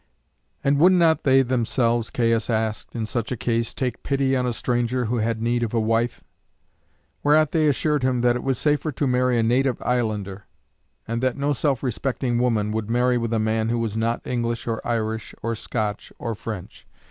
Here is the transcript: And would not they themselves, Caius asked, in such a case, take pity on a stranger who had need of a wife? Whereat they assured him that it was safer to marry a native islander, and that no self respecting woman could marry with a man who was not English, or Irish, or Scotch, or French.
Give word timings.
And 0.63 0.79
would 0.79 0.93
not 0.93 1.21
they 1.25 1.43
themselves, 1.43 2.09
Caius 2.09 2.49
asked, 2.49 2.95
in 2.95 3.05
such 3.05 3.31
a 3.31 3.37
case, 3.37 3.71
take 3.71 4.01
pity 4.01 4.35
on 4.35 4.47
a 4.47 4.51
stranger 4.51 5.05
who 5.05 5.17
had 5.17 5.43
need 5.43 5.61
of 5.61 5.75
a 5.75 5.79
wife? 5.79 6.23
Whereat 7.21 7.51
they 7.51 7.67
assured 7.67 8.01
him 8.01 8.21
that 8.21 8.35
it 8.35 8.41
was 8.41 8.57
safer 8.57 8.91
to 8.91 9.05
marry 9.05 9.37
a 9.37 9.43
native 9.43 9.79
islander, 9.83 10.47
and 11.07 11.21
that 11.21 11.37
no 11.37 11.53
self 11.53 11.83
respecting 11.83 12.39
woman 12.39 12.73
could 12.73 12.89
marry 12.89 13.19
with 13.19 13.31
a 13.31 13.37
man 13.37 13.69
who 13.69 13.77
was 13.77 13.95
not 13.95 14.25
English, 14.25 14.65
or 14.65 14.81
Irish, 14.83 15.35
or 15.43 15.53
Scotch, 15.53 16.11
or 16.17 16.33
French. 16.33 16.87